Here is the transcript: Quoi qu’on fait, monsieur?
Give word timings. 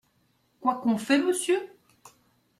Quoi 0.61 0.81
qu’on 0.81 0.97
fait, 0.97 1.19
monsieur? 1.19 1.59